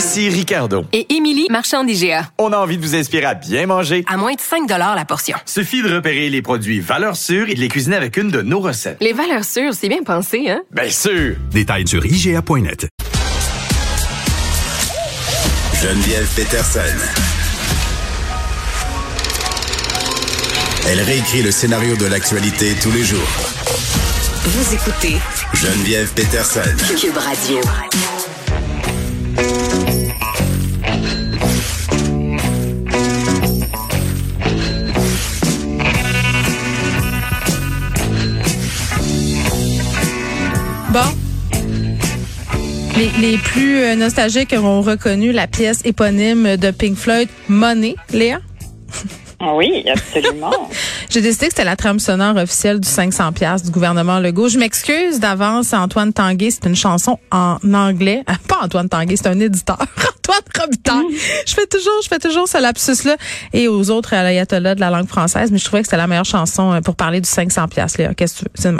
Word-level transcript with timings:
Ici 0.00 0.30
Ricardo. 0.30 0.86
Et 0.94 1.14
Émilie, 1.14 1.46
marchand 1.50 1.84
d'IGA. 1.84 2.30
On 2.38 2.54
a 2.54 2.56
envie 2.56 2.78
de 2.78 2.82
vous 2.82 2.94
inspirer 2.94 3.26
à 3.26 3.34
bien 3.34 3.66
manger. 3.66 4.02
À 4.08 4.16
moins 4.16 4.32
de 4.32 4.40
5 4.40 4.66
la 4.66 5.04
portion. 5.04 5.36
Suffit 5.44 5.82
de 5.82 5.94
repérer 5.94 6.30
les 6.30 6.40
produits 6.40 6.80
valeurs 6.80 7.16
sûres 7.16 7.50
et 7.50 7.54
de 7.54 7.60
les 7.60 7.68
cuisiner 7.68 7.96
avec 7.96 8.16
une 8.16 8.30
de 8.30 8.40
nos 8.40 8.60
recettes. 8.60 8.96
Les 9.02 9.12
valeurs 9.12 9.44
sûres, 9.44 9.74
c'est 9.74 9.90
bien 9.90 10.02
pensé, 10.02 10.48
hein? 10.48 10.62
Bien 10.70 10.88
sûr! 10.88 11.36
Détails 11.50 11.86
sur 11.86 12.06
IGA.net. 12.06 12.88
Geneviève 15.82 16.28
Peterson. 16.34 16.80
Elle 20.88 21.00
réécrit 21.02 21.42
le 21.42 21.50
scénario 21.50 21.94
de 21.96 22.06
l'actualité 22.06 22.72
tous 22.82 22.92
les 22.92 23.04
jours. 23.04 23.28
Vous 24.46 24.74
écoutez 24.74 25.18
Geneviève 25.52 26.10
Peterson. 26.14 26.62
Cube 26.98 27.18
Radio. 27.18 27.60
Bon. 40.92 40.98
Les, 42.96 43.10
les 43.20 43.38
plus 43.38 43.78
euh, 43.78 43.94
nostalgiques 43.94 44.52
auront 44.52 44.82
reconnu 44.82 45.30
la 45.30 45.46
pièce 45.46 45.82
éponyme 45.84 46.56
de 46.56 46.72
Pink 46.72 46.96
Floyd, 46.96 47.28
Money, 47.48 47.94
Léa? 48.12 48.40
Oui, 49.54 49.84
absolument. 49.88 50.68
J'ai 51.10 51.20
décidé 51.20 51.46
que 51.46 51.52
c'était 51.52 51.64
la 51.64 51.76
trame 51.76 52.00
sonore 52.00 52.36
officielle 52.36 52.80
du 52.80 52.88
500 52.88 53.32
pièces 53.32 53.62
du 53.62 53.70
gouvernement 53.70 54.18
Legault. 54.18 54.48
Je 54.48 54.58
m'excuse 54.58 55.20
d'avance, 55.20 55.72
Antoine 55.72 56.12
Tanguay, 56.12 56.50
c'est 56.50 56.66
une 56.66 56.76
chanson 56.76 57.18
en 57.30 57.58
anglais. 57.72 58.24
Ah, 58.26 58.34
pas 58.48 58.58
Antoine 58.62 58.88
Tanguay, 58.88 59.16
c'est 59.16 59.28
un 59.28 59.38
éditeur. 59.38 59.78
Antoine 60.18 60.42
Robitaille. 60.60 61.18
Je 61.46 61.54
fais 61.54 61.66
toujours, 61.66 62.02
je 62.02 62.08
fais 62.08 62.18
toujours 62.18 62.48
ce 62.48 62.60
lapsus-là. 62.60 63.16
Et 63.52 63.68
aux 63.68 63.90
autres 63.90 64.12
à 64.12 64.24
l'ayatollah 64.24 64.74
de 64.74 64.80
la 64.80 64.90
langue 64.90 65.08
française, 65.08 65.52
mais 65.52 65.58
je 65.58 65.64
trouvais 65.64 65.82
que 65.82 65.86
c'était 65.86 65.96
la 65.96 66.08
meilleure 66.08 66.24
chanson 66.24 66.72
euh, 66.72 66.80
pour 66.80 66.96
parler 66.96 67.20
du 67.20 67.28
500 67.28 67.68
pièces, 67.68 67.96
Léa. 67.96 68.12
Qu'est-ce 68.14 68.44
que 68.44 68.48
tu 68.60 68.68
veux? 68.68 68.76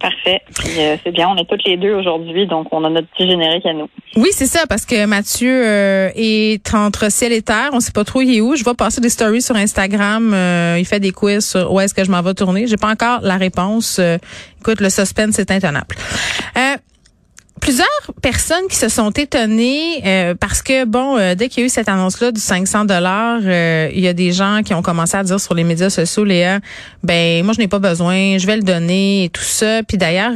Parfait. 0.00 0.40
Euh, 0.78 0.96
c'est 1.04 1.12
bien, 1.12 1.28
on 1.28 1.36
est 1.36 1.44
toutes 1.44 1.64
les 1.64 1.76
deux 1.76 1.92
aujourd'hui, 1.92 2.46
donc 2.46 2.68
on 2.72 2.82
a 2.84 2.88
notre 2.88 3.08
petit 3.08 3.28
générique 3.28 3.66
à 3.66 3.74
nous. 3.74 3.88
Oui, 4.16 4.30
c'est 4.32 4.46
ça, 4.46 4.66
parce 4.66 4.86
que 4.86 5.04
Mathieu 5.04 5.62
euh, 5.62 6.08
est 6.14 6.74
entre 6.74 7.12
ciel 7.12 7.32
et 7.32 7.42
terre. 7.42 7.68
On 7.74 7.80
sait 7.80 7.92
pas 7.92 8.04
trop 8.04 8.22
il 8.22 8.34
est 8.34 8.40
où. 8.40 8.56
Je 8.56 8.64
vais 8.64 8.72
passer 8.72 9.02
des 9.02 9.10
stories 9.10 9.42
sur 9.42 9.56
Instagram. 9.56 10.32
Euh, 10.32 10.76
il 10.78 10.86
fait 10.86 11.00
des 11.00 11.12
quiz 11.12 11.46
sur 11.46 11.70
où 11.70 11.80
est-ce 11.80 11.92
que 11.92 12.02
je 12.02 12.10
m'en 12.10 12.22
vais 12.22 12.32
tourner. 12.32 12.66
J'ai 12.66 12.78
pas 12.78 12.88
encore 12.88 13.20
la 13.20 13.36
réponse. 13.36 14.00
écoute, 14.60 14.80
le 14.80 14.88
suspense 14.88 15.38
est 15.38 15.50
intenable 15.50 15.94
plusieurs 17.70 17.86
personnes 18.20 18.66
qui 18.68 18.74
se 18.74 18.88
sont 18.88 19.10
étonnées 19.10 20.02
euh, 20.04 20.34
parce 20.34 20.60
que 20.60 20.84
bon, 20.84 21.16
euh, 21.16 21.36
dès 21.36 21.48
qu'il 21.48 21.60
y 21.60 21.62
a 21.62 21.66
eu 21.66 21.68
cette 21.68 21.88
annonce-là 21.88 22.32
du 22.32 22.40
500 22.40 22.84
dollars, 22.84 23.38
euh, 23.44 23.88
il 23.94 24.00
y 24.00 24.08
a 24.08 24.12
des 24.12 24.32
gens 24.32 24.62
qui 24.64 24.74
ont 24.74 24.82
commencé 24.82 25.16
à 25.16 25.22
dire 25.22 25.38
sur 25.38 25.54
les 25.54 25.62
médias 25.62 25.88
sociaux, 25.88 26.24
Léa, 26.24 26.58
ben 27.04 27.44
moi 27.44 27.54
je 27.54 27.60
n'ai 27.60 27.68
pas 27.68 27.78
besoin, 27.78 28.38
je 28.38 28.46
vais 28.48 28.56
le 28.56 28.64
donner 28.64 29.22
et 29.22 29.28
tout 29.28 29.44
ça. 29.44 29.84
Puis 29.84 29.98
d'ailleurs, 29.98 30.32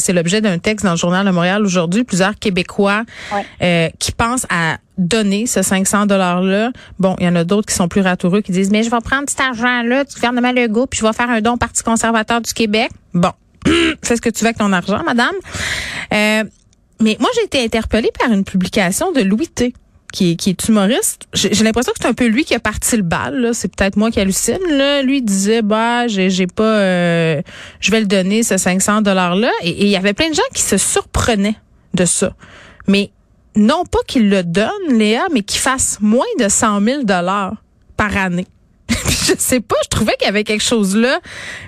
c'est 0.00 0.12
l'objet 0.12 0.40
d'un 0.40 0.58
texte 0.58 0.84
dans 0.84 0.90
le 0.90 0.96
journal 0.96 1.24
de 1.24 1.30
Montréal 1.30 1.64
aujourd'hui. 1.64 2.02
Plusieurs 2.02 2.36
Québécois 2.36 3.04
qui 4.00 4.10
pensent 4.10 4.46
à 4.50 4.78
donner 4.98 5.46
ce 5.46 5.62
500 5.62 6.06
dollars 6.06 6.42
là. 6.42 6.72
Bon, 6.98 7.14
il 7.20 7.26
y 7.26 7.28
en 7.28 7.36
a 7.36 7.44
d'autres 7.44 7.68
qui 7.68 7.76
sont 7.76 7.86
plus 7.86 8.00
ratoureux 8.00 8.40
qui 8.40 8.50
disent 8.50 8.72
mais 8.72 8.82
je 8.82 8.90
vais 8.90 9.00
prendre 9.04 9.28
cet 9.28 9.40
argent 9.40 9.84
là 9.84 10.02
du 10.02 10.14
gouvernement 10.16 10.50
Legault 10.50 10.88
puis 10.88 10.98
je 10.98 11.06
vais 11.06 11.12
faire 11.12 11.30
un 11.30 11.40
don 11.40 11.52
au 11.52 11.56
Parti 11.58 11.84
conservateur 11.84 12.40
du 12.40 12.52
Québec. 12.52 12.90
Bon, 13.14 13.30
fais 14.02 14.16
ce 14.16 14.20
que 14.20 14.30
tu 14.30 14.40
veux 14.40 14.48
avec 14.48 14.58
ton 14.58 14.72
argent, 14.72 15.02
madame. 15.04 15.34
Euh, 16.12 16.44
mais 17.02 17.16
moi, 17.20 17.28
j'ai 17.34 17.44
été 17.44 17.62
interpellée 17.62 18.10
par 18.18 18.32
une 18.32 18.44
publication 18.44 19.12
de 19.12 19.20
Louis 19.20 19.48
T. 19.48 19.74
Qui 20.12 20.36
est, 20.46 20.68
humoriste. 20.68 21.26
J'ai 21.32 21.64
l'impression 21.64 21.90
que 21.92 21.98
c'est 22.02 22.08
un 22.08 22.12
peu 22.12 22.26
lui 22.26 22.44
qui 22.44 22.54
a 22.54 22.60
parti 22.60 22.98
le 22.98 23.02
bal. 23.02 23.52
C'est 23.54 23.74
peut-être 23.74 23.96
moi 23.96 24.10
qui 24.10 24.20
hallucine. 24.20 24.58
Là. 24.68 25.02
Lui 25.02 25.22
disait, 25.22 25.62
bah, 25.62 26.06
j'ai 26.06 26.46
pas, 26.46 26.80
euh, 26.80 27.42
je 27.80 27.90
vais 27.90 28.00
le 28.00 28.06
donner 28.06 28.42
ce 28.42 28.58
500 28.58 29.00
dollars 29.00 29.36
là. 29.36 29.50
Et 29.62 29.86
il 29.86 29.88
y 29.88 29.96
avait 29.96 30.12
plein 30.12 30.28
de 30.28 30.34
gens 30.34 30.42
qui 30.52 30.60
se 30.60 30.76
surprenaient 30.76 31.56
de 31.94 32.04
ça. 32.04 32.34
Mais 32.86 33.10
non 33.56 33.84
pas 33.84 34.00
qu'il 34.06 34.28
le 34.28 34.42
donne, 34.42 34.68
Léa, 34.90 35.24
mais 35.32 35.40
qu'il 35.42 35.60
fasse 35.60 35.96
moins 36.02 36.26
de 36.38 36.48
100 36.48 36.82
000 36.82 37.02
dollars 37.04 37.56
par 37.96 38.14
année. 38.14 38.46
je 38.90 39.32
sais 39.38 39.60
pas, 39.60 39.76
je 39.84 39.88
trouvais 39.88 40.14
qu'il 40.18 40.26
y 40.26 40.28
avait 40.28 40.44
quelque 40.44 40.62
chose 40.62 40.94
là 40.94 41.20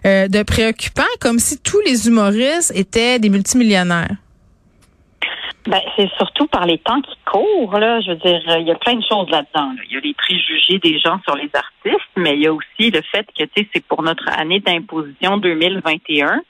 euh, 0.06 0.28
de 0.28 0.43
préoccupant, 0.43 1.03
comme 1.21 1.39
si 1.39 1.56
tous 1.56 1.81
les 1.81 2.09
humoristes 2.09 2.73
étaient 2.75 3.19
des 3.19 3.31
multimillionnaires. 3.31 4.17
Ben, 5.67 5.81
c'est 5.97 6.11
surtout 6.19 6.47
par 6.47 6.67
les 6.67 6.77
temps 6.77 7.01
qui 7.01 7.17
courent, 7.25 7.79
là. 7.79 8.01
Je 8.03 8.11
veux 8.11 8.17
dire, 8.17 8.43
il 8.59 8.67
y 8.67 8.71
a 8.71 8.75
plein 8.75 8.97
de 8.97 9.05
choses 9.05 9.31
là-dedans. 9.31 9.73
Il 9.89 9.95
y 9.95 9.97
a 9.97 10.01
les 10.01 10.13
préjugés 10.13 10.79
des 10.79 10.99
gens 10.99 11.19
sur 11.25 11.37
les 11.37 11.51
artistes, 11.55 12.11
mais 12.17 12.35
il 12.35 12.43
y 12.43 12.47
a 12.47 12.53
aussi 12.53 12.91
le 12.91 13.01
fait 13.01 13.27
que, 13.39 13.45
tu 13.45 13.51
sais, 13.57 13.69
c'est 13.73 13.85
pour 13.85 14.03
notre 14.03 14.29
année 14.39 14.61
d'imposition 14.61 15.39
2021. 15.39 16.43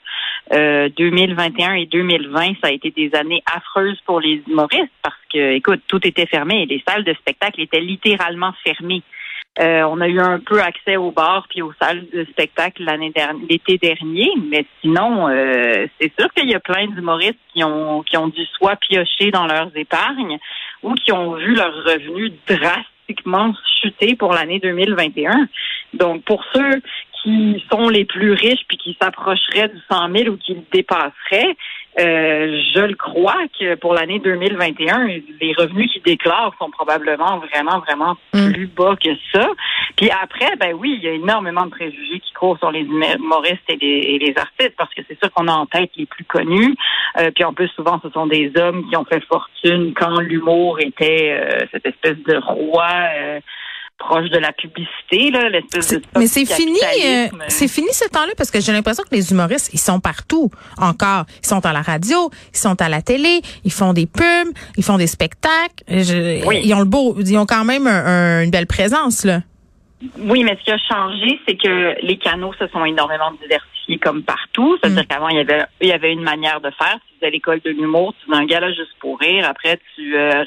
Euh, 0.53 0.89
2021 0.95 1.73
et 1.73 1.85
2020, 1.87 2.55
ça 2.61 2.67
a 2.67 2.71
été 2.71 2.91
des 2.91 3.15
années 3.15 3.41
affreuses 3.51 3.99
pour 4.05 4.19
les 4.19 4.43
humoristes 4.47 4.91
parce 5.01 5.15
que, 5.33 5.53
écoute, 5.53 5.81
tout 5.87 6.05
était 6.05 6.27
fermé. 6.27 6.65
Les 6.65 6.83
salles 6.87 7.03
de 7.03 7.13
spectacle 7.13 7.61
étaient 7.61 7.79
littéralement 7.79 8.53
fermées. 8.63 9.01
Euh, 9.57 9.83
on 9.83 10.01
a 10.01 10.07
eu 10.07 10.19
un 10.19 10.39
peu 10.39 10.61
accès 10.61 10.97
aux 10.97 11.11
bars 11.11 11.45
puis 11.49 11.61
aux 11.61 11.71
salles 11.81 12.05
de 12.13 12.25
spectacle 12.25 12.83
l'année 12.83 13.11
dernière, 13.11 13.41
l'été 13.49 13.77
dernier, 13.77 14.29
mais 14.49 14.65
sinon, 14.81 15.29
euh, 15.29 15.87
c'est 15.99 16.11
sûr 16.19 16.29
qu'il 16.33 16.49
y 16.49 16.55
a 16.55 16.59
plein 16.59 16.87
d'humoristes 16.87 17.39
qui 17.53 17.63
ont 17.63 18.03
qui 18.03 18.17
ont 18.17 18.27
dû 18.27 18.43
soit 18.57 18.75
piocher 18.75 19.31
dans 19.31 19.45
leurs 19.45 19.71
épargnes 19.75 20.39
ou 20.83 20.93
qui 20.95 21.13
ont 21.13 21.35
vu 21.35 21.55
leurs 21.55 21.73
revenus 21.85 22.33
drastiquement 22.47 23.53
chuter 23.81 24.15
pour 24.15 24.33
l'année 24.33 24.59
2021. 24.59 25.47
Donc, 25.93 26.23
pour 26.23 26.43
ceux 26.53 26.81
qui 27.23 27.63
sont 27.71 27.87
les 27.87 28.03
plus 28.03 28.33
riches 28.33 28.65
puis 28.67 28.77
qui 28.77 28.97
s'approcheraient 29.01 29.69
du 29.69 29.79
100 29.89 30.11
000 30.11 30.29
ou 30.33 30.37
qui 30.37 30.53
le 30.53 30.63
dépasseraient, 30.71 31.55
euh, 31.97 32.61
je 32.73 32.81
le 32.81 32.95
crois 32.95 33.43
que 33.57 33.75
pour 33.75 33.93
l'année 33.93 34.19
2021, 34.19 35.07
les 35.07 35.53
revenus 35.57 35.91
qu'ils 35.91 36.01
déclarent 36.01 36.53
sont 36.59 36.69
probablement 36.69 37.39
vraiment, 37.39 37.79
vraiment 37.79 38.17
mm. 38.33 38.51
plus 38.51 38.67
bas 38.67 38.95
que 39.01 39.11
ça. 39.33 39.47
Puis 39.95 40.09
après, 40.09 40.55
ben 40.59 40.75
oui, 40.77 40.95
il 40.97 41.03
y 41.05 41.07
a 41.07 41.13
énormément 41.13 41.65
de 41.65 41.71
préjugés 41.71 42.19
qui 42.19 42.33
courent 42.33 42.57
sur 42.57 42.71
les 42.71 42.81
humoristes 42.81 43.63
et 43.69 43.77
les, 43.77 44.33
artistes 44.35 44.73
parce 44.77 44.93
que 44.93 45.01
c'est 45.07 45.17
sûr 45.17 45.31
qu'on 45.31 45.47
a 45.47 45.53
en 45.53 45.65
tête 45.65 45.91
les 45.95 46.05
plus 46.05 46.25
connus. 46.25 46.75
Euh, 47.17 47.31
puis 47.33 47.45
en 47.45 47.53
plus, 47.53 47.69
souvent, 47.69 47.99
ce 48.03 48.09
sont 48.09 48.27
des 48.27 48.51
hommes 48.57 48.85
qui 48.89 48.97
ont 48.97 49.05
fait 49.05 49.23
fortune 49.23 49.93
quand 49.95 50.19
l'humour 50.19 50.79
était 50.81 51.31
euh, 51.31 51.65
cette 51.71 51.85
espèce 51.85 52.17
de 52.27 52.37
roi 52.37 52.89
proche 53.97 54.29
de 54.29 54.37
la 54.37 54.51
publicité, 54.51 55.31
là, 55.31 55.49
l'espèce 55.49 55.89
de 55.89 56.01
Mais 56.17 56.27
c'est 56.27 56.45
fini, 56.45 56.79
euh, 57.05 57.27
c'est 57.47 57.67
fini 57.67 57.87
ce 57.91 58.07
temps-là 58.09 58.33
parce 58.37 58.51
que 58.51 58.59
j'ai 58.59 58.71
l'impression 58.71 59.03
que 59.03 59.15
les 59.15 59.31
humoristes, 59.31 59.69
ils 59.73 59.79
sont 59.79 59.99
partout 59.99 60.51
encore. 60.77 61.25
Ils 61.43 61.47
sont 61.47 61.65
à 61.65 61.73
la 61.73 61.81
radio, 61.81 62.29
ils 62.53 62.57
sont 62.57 62.81
à 62.81 62.89
la 62.89 63.01
télé, 63.01 63.41
ils 63.63 63.71
font 63.71 63.93
des 63.93 64.05
pubs, 64.05 64.53
ils 64.77 64.83
font 64.83 64.97
des 64.97 65.07
spectacles. 65.07 65.83
Ils 65.87 66.73
ont 66.73 66.79
le 66.79 66.85
beau, 66.85 67.15
ils 67.19 67.37
ont 67.37 67.45
quand 67.45 67.65
même 67.65 67.87
une 67.87 68.51
belle 68.51 68.67
présence 68.67 69.23
là. 69.23 69.41
Oui, 70.19 70.43
mais 70.43 70.57
ce 70.59 70.65
qui 70.65 70.71
a 70.71 70.77
changé, 70.77 71.39
c'est 71.47 71.55
que 71.55 71.95
les 72.01 72.17
canaux 72.17 72.53
se 72.59 72.67
sont 72.67 72.83
énormément 72.83 73.31
diversifiés 73.41 73.97
comme 73.97 74.23
partout. 74.23 74.77
C'est-à-dire 74.81 75.03
mm. 75.03 75.05
qu'avant, 75.05 75.29
il 75.29 75.37
y 75.37 75.39
avait 75.39 75.63
il 75.81 75.87
y 75.87 75.93
avait 75.93 76.11
une 76.11 76.23
manière 76.23 76.59
de 76.59 76.69
faire. 76.71 76.97
Tu 77.07 77.19
faisais 77.19 77.31
l'école 77.31 77.61
de 77.63 77.69
l'humour, 77.69 78.13
tu 78.19 78.25
faisais 78.25 78.37
un 78.37 78.45
gala 78.45 78.73
juste 78.73 78.93
pour 78.99 79.17
rire. 79.19 79.47
Après, 79.47 79.79
tu 79.95 80.17
euh, 80.17 80.43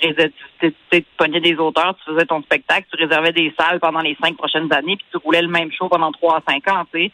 tu, 0.61 0.75
tu, 0.91 1.05
pognais 1.17 1.41
des 1.41 1.55
auteurs, 1.55 1.97
tu 2.05 2.13
faisais 2.13 2.27
ton 2.27 2.43
spectacle, 2.43 2.87
tu 2.93 3.03
réservais 3.03 3.33
des 3.33 3.53
salles 3.59 3.81
pendant 3.81 4.01
les 4.01 4.17
cinq 4.23 4.37
prochaines 4.37 4.71
années, 4.73 4.97
puis 4.97 5.07
tu 5.11 5.17
roulais 5.17 5.43
le 5.43 5.49
même 5.49 5.71
show 5.73 5.89
pendant 5.89 6.13
trois 6.13 6.39
à 6.39 6.53
cinq 6.53 6.69
ans, 6.69 6.85
tu 6.93 7.07
sais. 7.07 7.13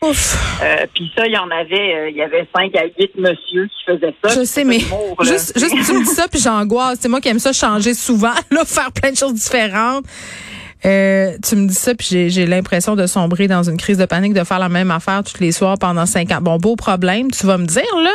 Euh, 0.63 0.87
puis 0.93 1.13
ça, 1.17 1.27
il 1.27 1.33
y 1.33 1.39
en 1.39 1.51
avait, 1.51 1.95
euh, 1.95 2.11
il 2.11 2.17
y 2.17 2.23
avait 2.23 2.49
cinq 2.55 2.75
à 2.77 2.85
huit 2.85 3.15
monsieur 3.17 3.67
qui 3.67 3.85
faisaient 3.85 4.15
ça. 4.25 4.41
Je 4.41 4.45
sais, 4.45 4.65
mais 4.65 4.79
juste, 5.21 5.59
juste 5.59 5.87
tu 5.87 5.93
me 5.93 6.05
dis 6.05 6.11
ça, 6.11 6.27
puis 6.29 6.41
j'angoisse. 6.41 6.99
C'est 7.01 7.09
moi 7.09 7.21
qui 7.21 7.29
aime 7.29 7.39
ça 7.39 7.53
changer 7.53 7.95
souvent, 7.95 8.35
là, 8.51 8.65
faire 8.65 8.91
plein 8.93 9.13
de 9.13 9.17
choses 9.17 9.35
différentes. 9.35 10.05
Euh, 10.87 11.37
tu 11.43 11.57
me 11.57 11.67
dis 11.67 11.75
ça, 11.75 11.95
puis 11.95 12.29
j'ai, 12.31 12.47
l'impression 12.47 12.95
de 12.95 13.07
sombrer 13.07 13.49
dans 13.49 13.63
une 13.63 13.79
crise 13.79 13.97
de 13.97 14.05
panique, 14.05 14.35
de 14.35 14.45
faire 14.45 14.59
la 14.59 14.69
même 14.69 14.91
affaire 14.91 15.23
tous 15.25 15.41
les 15.41 15.51
soirs 15.51 15.79
pendant 15.79 16.05
cinq 16.05 16.31
ans. 16.31 16.41
Bon, 16.43 16.59
beau 16.59 16.77
problème, 16.77 17.31
tu 17.31 17.47
vas 17.47 17.57
me 17.57 17.65
dire, 17.67 17.83
là. 18.03 18.11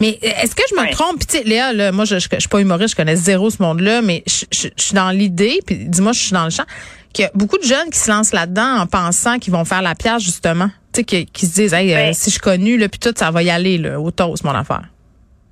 Mais 0.00 0.18
est-ce 0.22 0.54
que 0.56 0.62
je 0.70 0.74
me 0.74 0.80
Ouais. 0.80 0.90
trompe? 0.90 1.24
Puis 1.24 1.42
Léa, 1.44 1.72
là, 1.72 1.92
moi, 1.92 2.04
je, 2.04 2.18
je 2.18 2.26
suis 2.38 2.48
pas 2.48 2.58
humoriste, 2.60 2.90
je 2.90 2.96
connais 2.96 3.14
zéro 3.16 3.48
ce 3.50 3.62
monde-là, 3.62 4.02
mais 4.02 4.24
je, 4.26 4.44
je, 4.52 4.68
je 4.76 4.82
suis 4.82 4.94
dans 4.94 5.10
l'idée, 5.10 5.60
puis 5.64 5.76
dis-moi, 5.76 6.12
je 6.12 6.20
suis 6.20 6.32
dans 6.32 6.44
le 6.44 6.50
champ, 6.50 6.64
qu'il 7.12 7.24
y 7.24 7.26
a 7.26 7.30
beaucoup 7.34 7.58
de 7.58 7.64
jeunes 7.64 7.90
qui 7.92 7.98
se 7.98 8.10
lancent 8.10 8.32
là-dedans 8.32 8.78
en 8.80 8.86
pensant 8.86 9.38
qu'ils 9.38 9.52
vont 9.52 9.64
faire 9.64 9.82
la 9.82 9.94
pièce, 9.94 10.22
justement. 10.22 10.68
Tu 10.92 11.00
sais, 11.00 11.04
qui, 11.04 11.26
qui 11.26 11.46
se 11.46 11.54
disent, 11.54 11.72
hey, 11.74 11.92
euh, 11.92 11.96
Ben- 11.96 12.14
si 12.14 12.24
je 12.26 12.30
suis 12.30 12.40
connu, 12.40 12.76
là, 12.76 12.88
puis 12.88 12.98
tout, 12.98 13.14
ça 13.16 13.30
va 13.30 13.42
y 13.44 13.50
aller, 13.50 13.78
là, 13.78 14.00
au 14.00 14.10
toast, 14.10 14.42
mon 14.42 14.50
affaire. 14.50 14.82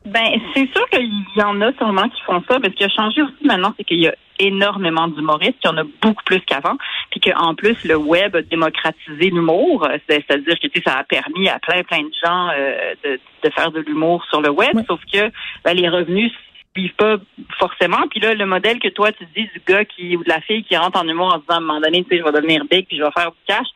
Ben, 0.08 0.40
c'est 0.54 0.68
sûr 0.72 0.88
qu'il 0.90 1.10
y 1.36 1.42
en 1.42 1.60
a 1.60 1.72
sûrement 1.74 2.08
qui 2.08 2.20
font 2.22 2.42
ça, 2.48 2.58
parce 2.60 2.74
qu'il 2.74 2.86
a 2.86 2.88
changé 2.88 3.22
aussi 3.22 3.44
maintenant, 3.44 3.74
c'est 3.76 3.84
qu'il 3.84 4.00
y 4.00 4.08
a 4.08 4.14
énormément 4.38 5.08
d'humoristes, 5.08 5.56
il 5.64 5.66
y 5.66 5.70
en 5.70 5.76
a 5.78 5.84
beaucoup 6.00 6.22
plus 6.24 6.40
qu'avant, 6.40 6.76
puis 7.10 7.20
qu'en 7.20 7.54
plus, 7.54 7.76
le 7.84 7.96
web 7.96 8.36
a 8.36 8.42
démocratisé 8.42 9.30
l'humour, 9.30 9.84
euh, 9.84 9.98
c'est- 10.08 10.24
c'est-à-dire 10.28 10.58
que 10.60 10.68
tu 10.68 10.80
sais, 10.80 10.82
ça 10.90 10.98
a 10.98 11.04
permis 11.04 11.48
à 11.48 11.58
plein, 11.58 11.82
plein 11.82 12.02
de 12.02 12.12
gens 12.24 12.48
euh, 12.56 12.94
de, 13.04 13.20
de 13.44 13.50
faire 13.50 13.70
de 13.72 13.80
l'humour 13.80 14.24
sur 14.30 14.40
le 14.40 14.50
web, 14.50 14.70
Oui. 14.74 14.82
sauf 14.86 15.00
que 15.12 15.30
ben, 15.64 15.74
les 15.74 15.88
revenus 15.88 16.32
suivent 16.76 16.94
pas 16.94 17.16
forcément. 17.58 18.06
Puis 18.10 18.20
là, 18.20 18.34
le 18.34 18.46
modèle 18.46 18.78
que 18.78 18.88
toi, 18.88 19.10
tu 19.12 19.24
dis 19.36 19.48
du 19.52 19.60
gars 19.66 19.84
qui 19.84 20.16
ou 20.16 20.22
de 20.22 20.28
la 20.28 20.40
fille 20.42 20.62
qui 20.62 20.76
rentre 20.76 20.98
en 21.02 21.08
humour 21.08 21.34
en 21.34 21.38
disant 21.38 21.54
à 21.54 21.56
un 21.56 21.60
moment 21.60 21.80
donné, 21.80 22.04
tu 22.04 22.10
sais, 22.10 22.18
je 22.18 22.22
vais 22.24 22.32
devenir 22.32 22.64
big 22.70 22.86
puis 22.86 22.96
je 22.96 23.02
vais 23.02 23.10
faire 23.10 23.32
du 23.32 23.38
cash, 23.48 23.66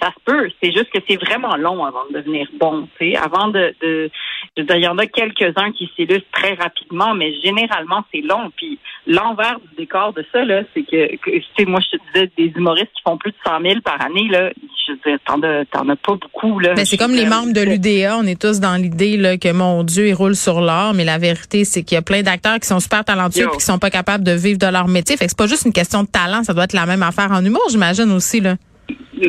ça 0.00 0.08
se 0.08 0.24
peut. 0.24 0.48
C'est 0.62 0.72
juste 0.72 0.90
que 0.90 0.98
c'est 1.08 1.16
vraiment 1.16 1.56
long 1.56 1.84
avant 1.84 2.04
de 2.10 2.18
devenir 2.18 2.48
bon. 2.58 2.88
Tu 2.98 3.12
sais, 3.12 3.16
avant 3.16 3.48
de, 3.48 3.74
de 3.82 4.10
je 4.56 4.62
veux 4.62 4.66
dire, 4.66 4.76
il 4.76 4.84
y 4.84 4.88
en 4.88 4.98
a 4.98 5.06
quelques-uns 5.06 5.72
qui 5.72 5.90
s'illustrent 5.94 6.30
très 6.32 6.54
rapidement, 6.54 7.14
mais 7.14 7.34
généralement 7.42 8.04
c'est 8.12 8.22
long. 8.22 8.50
Puis 8.56 8.78
l'envers 9.06 9.58
du 9.60 9.76
décor 9.76 10.12
de 10.12 10.24
ça, 10.32 10.44
là, 10.44 10.62
c'est 10.74 10.82
que, 10.82 11.16
que 11.16 11.30
tu 11.30 11.44
sais, 11.58 11.64
moi 11.64 11.80
je 11.80 11.96
te 11.96 12.02
disais 12.12 12.30
des 12.36 12.52
humoristes 12.56 12.90
qui 12.94 13.02
font 13.04 13.16
plus 13.16 13.32
de 13.32 13.36
100 13.44 13.60
000 13.60 13.80
par 13.82 14.00
année, 14.04 14.28
là, 14.28 14.50
je 14.86 14.92
veux 14.92 14.98
dire, 15.04 15.18
t'en 15.26 15.42
as, 15.42 15.64
t'en 15.66 15.88
as 15.88 15.96
pas 15.96 16.14
beaucoup 16.14 16.58
là. 16.58 16.74
Ben, 16.74 16.84
c'est 16.84 16.96
comme 16.96 17.14
les 17.14 17.26
membres 17.26 17.52
de 17.52 17.60
l'UDA. 17.60 18.16
On 18.18 18.26
est 18.26 18.40
tous 18.40 18.60
dans 18.60 18.76
l'idée 18.76 19.16
là, 19.16 19.36
que, 19.36 19.52
mon 19.52 19.82
Dieu, 19.84 20.08
ils 20.08 20.14
roulent 20.14 20.36
sur 20.36 20.60
l'or. 20.60 20.94
Mais 20.94 21.04
la 21.04 21.18
vérité, 21.18 21.64
c'est 21.64 21.82
qu'il 21.82 21.96
y 21.96 21.98
a 21.98 22.02
plein 22.02 22.22
d'acteurs 22.22 22.58
qui 22.58 22.66
sont 22.66 22.80
super 22.80 23.04
talentueux 23.04 23.48
et 23.52 23.56
qui 23.56 23.64
sont 23.64 23.78
pas 23.78 23.90
capables 23.90 24.24
de 24.24 24.32
vivre 24.32 24.58
de 24.58 24.66
leur 24.66 24.88
métier. 24.88 25.16
Fait 25.16 25.26
que 25.26 25.30
c'est 25.30 25.38
pas 25.38 25.46
juste 25.46 25.64
une 25.66 25.72
question 25.72 26.02
de 26.02 26.08
talent. 26.08 26.42
Ça 26.44 26.54
doit 26.54 26.64
être 26.64 26.72
la 26.72 26.86
même 26.86 27.02
affaire 27.02 27.30
en 27.30 27.44
humour, 27.44 27.64
j'imagine 27.70 28.10
aussi. 28.12 28.40
Là. 28.40 28.56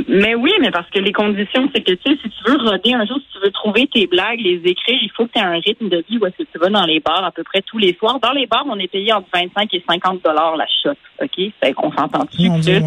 Mais 0.07 0.35
oui, 0.35 0.51
mais 0.59 0.71
parce 0.71 0.89
que 0.89 0.99
les 0.99 1.11
conditions, 1.11 1.69
c'est 1.73 1.81
que 1.81 1.91
tu 1.91 2.11
sais, 2.11 2.17
si 2.21 2.29
tu 2.29 2.51
veux 2.51 2.57
roder 2.57 2.93
un 2.93 3.05
jour, 3.05 3.17
si 3.17 3.27
tu 3.33 3.39
veux 3.43 3.51
trouver 3.51 3.87
tes 3.87 4.07
blagues, 4.07 4.39
les 4.39 4.61
écrire, 4.65 4.97
il 5.01 5.11
faut 5.15 5.25
que 5.25 5.31
tu 5.33 5.39
aies 5.39 5.43
un 5.43 5.59
rythme 5.59 5.89
de 5.89 6.03
vie 6.09 6.17
où 6.17 6.25
est-ce 6.25 6.37
que 6.43 6.49
tu 6.51 6.57
vas 6.57 6.69
dans 6.69 6.85
les 6.85 6.99
bars 6.99 7.23
à 7.23 7.31
peu 7.31 7.43
près 7.43 7.61
tous 7.61 7.77
les 7.77 7.95
soirs. 7.95 8.19
Dans 8.19 8.31
les 8.31 8.47
bars, 8.47 8.65
on 8.67 8.79
est 8.79 8.87
payé 8.87 9.11
entre 9.13 9.27
25 9.33 9.73
et 9.73 9.83
50 9.87 10.23
dollars 10.23 10.55
la 10.55 10.67
shot, 10.83 10.97
OK? 11.21 11.51
Fait 11.61 11.73
qu'on 11.73 11.91
s'entend 11.91 12.25
dessus. 12.25 12.49
Que, 12.49 12.79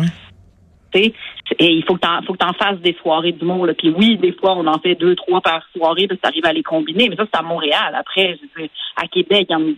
tu 0.92 1.02
sais, 1.02 1.14
Et 1.58 1.72
il 1.72 1.84
faut 1.84 1.94
que 1.94 2.00
t'en, 2.00 2.22
faut 2.22 2.32
que 2.32 2.38
t'en 2.38 2.54
fasses 2.54 2.78
des 2.80 2.96
soirées 3.02 3.32
d'humour. 3.32 3.66
Là. 3.66 3.74
Puis 3.74 3.90
oui, 3.90 4.16
des 4.16 4.32
fois, 4.32 4.54
on 4.56 4.66
en 4.66 4.78
fait 4.78 4.94
deux, 4.94 5.14
trois 5.14 5.40
par 5.40 5.62
soirée, 5.76 6.08
puis 6.08 6.18
ça 6.22 6.28
arrive 6.28 6.46
à 6.46 6.52
les 6.52 6.62
combiner. 6.62 7.08
Mais 7.08 7.16
ça, 7.16 7.24
c'est 7.30 7.38
à 7.38 7.42
Montréal. 7.42 7.94
Après, 7.94 8.38
je 8.40 8.62
veux 8.62 8.68
à 8.96 9.06
Québec, 9.08 9.50
en, 9.50 9.74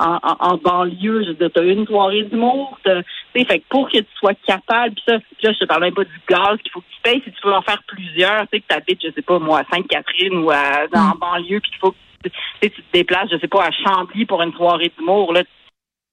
en, 0.00 0.18
en, 0.22 0.56
banlieue, 0.56 1.22
je 1.22 1.28
veux 1.28 1.34
dire, 1.34 1.50
t'as 1.54 1.64
une 1.64 1.86
soirée 1.86 2.24
d'humour. 2.24 2.78
t'as- 2.84 3.02
fait 3.34 3.60
que 3.60 3.64
pour 3.68 3.88
que 3.88 3.98
tu 3.98 4.06
sois 4.18 4.34
capable, 4.46 4.94
puis 4.94 5.04
ça, 5.06 5.18
puis 5.18 5.46
là, 5.46 5.52
je 5.52 5.58
te 5.58 5.64
parle 5.64 5.82
même 5.82 5.94
pas 5.94 6.04
du 6.04 6.20
gaz 6.28 6.58
qu'il 6.60 6.72
faut 6.72 6.80
que 6.80 6.86
tu 6.90 7.00
payes. 7.02 7.22
Si 7.24 7.30
tu 7.30 7.46
veux 7.46 7.54
en 7.54 7.62
faire 7.62 7.82
plusieurs, 7.86 8.42
tu 8.42 8.48
sais, 8.52 8.60
que 8.60 8.66
tu 8.68 8.74
habites, 8.74 9.02
je 9.02 9.12
sais 9.12 9.22
pas, 9.22 9.38
moi, 9.38 9.60
à 9.60 9.74
Sainte-Catherine 9.74 10.38
ou 10.38 10.50
à, 10.50 10.86
en 10.92 11.16
banlieue, 11.16 11.60
puis 11.60 11.70
qu'il 11.70 11.78
faut 11.78 11.92
que 11.92 12.28
tu, 12.60 12.70
te 12.70 12.80
déplaces, 12.92 13.30
je 13.30 13.38
sais 13.38 13.48
pas, 13.48 13.64
à 13.64 13.70
Chambly 13.70 14.26
pour 14.26 14.42
une 14.42 14.52
soirée 14.52 14.90
d'humour, 14.98 15.32
là, 15.32 15.44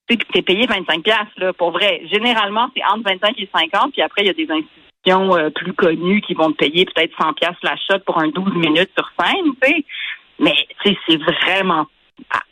tu 0.08 0.18
t'es 0.18 0.44
payé 0.44 0.68
25 0.68 1.02
pièces 1.04 1.18
là, 1.38 1.52
pour 1.54 1.72
vrai. 1.72 2.04
Généralement, 2.12 2.70
c'est 2.76 2.84
entre 2.84 3.10
25 3.10 3.40
et 3.40 3.50
50, 3.52 3.92
puis 3.92 4.04
après, 4.04 4.22
il 4.22 4.28
y 4.28 4.30
a 4.30 4.34
des 4.34 4.46
euh, 5.08 5.50
plus 5.52 5.74
connues 5.74 6.22
qui 6.22 6.34
vont 6.34 6.52
te 6.52 6.58
payer 6.58 6.86
peut-être 6.86 7.14
100 7.22 7.34
pièces 7.34 7.56
la 7.64 7.76
shot 7.78 8.00
pour 8.06 8.18
un 8.20 8.28
12 8.30 8.54
minutes 8.56 8.92
sur 8.98 9.10
scène, 9.20 9.52
tu 9.62 9.68
sais. 9.70 9.86
Mais, 10.40 10.56
tu 10.84 10.90
sais, 10.92 10.98
c'est 11.08 11.18
vraiment 11.22 11.86